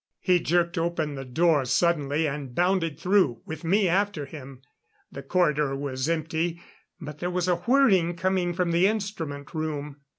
[0.19, 4.63] He jerked open the door suddenly and bounded through, with me after him.
[5.11, 6.59] The corridor was empty.
[6.99, 9.97] But there was a whirring coming from the instrument room.